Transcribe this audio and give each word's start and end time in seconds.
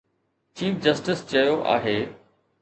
Chief 0.55 0.75
justice 0.85 1.19
چيو 1.33 1.55
آهي. 1.75 1.95